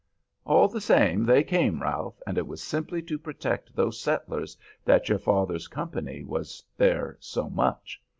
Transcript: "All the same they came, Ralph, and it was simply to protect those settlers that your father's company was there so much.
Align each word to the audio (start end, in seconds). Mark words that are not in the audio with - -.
"All 0.45 0.67
the 0.67 0.81
same 0.81 1.25
they 1.27 1.43
came, 1.43 1.83
Ralph, 1.83 2.19
and 2.25 2.35
it 2.35 2.47
was 2.47 2.63
simply 2.63 3.03
to 3.03 3.19
protect 3.19 3.75
those 3.75 3.99
settlers 4.01 4.57
that 4.83 5.09
your 5.09 5.19
father's 5.19 5.67
company 5.67 6.23
was 6.23 6.63
there 6.75 7.17
so 7.19 7.51
much. 7.51 8.01